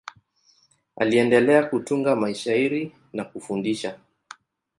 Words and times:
Aliendelea 0.95 1.63
kutunga 1.63 2.15
mashairi 2.15 2.95
na 3.13 3.23
kufundisha. 3.23 3.99